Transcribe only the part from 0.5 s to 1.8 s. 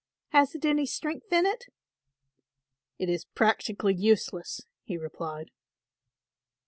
it any strength in it?"